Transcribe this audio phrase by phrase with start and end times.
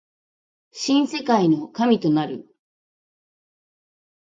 [0.71, 2.47] 新世界の神となる